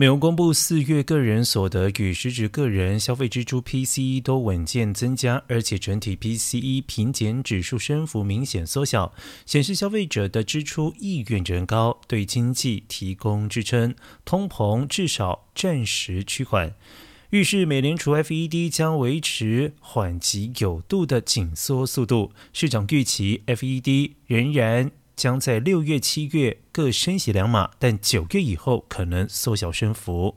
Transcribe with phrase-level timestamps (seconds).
[0.00, 9.12] 美国公布四月个人所得与实质个人消费支出 PCE 都稳健增加，而且整体 PCE 平减指数升幅明显缩小，
[9.44, 16.72] 显示消费者的支出意愿仍高，对经济提供支撑，通膨至少暂时趋缓。
[17.30, 24.92] 预示美联储 FED 将维持缓急有度的紧缩速度，市场预期 FED 仍然。
[25.18, 30.36] 将在六月、七月各升息两码，但九月以后可能缩小升幅。